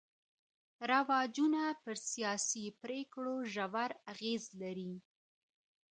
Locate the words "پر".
1.83-1.95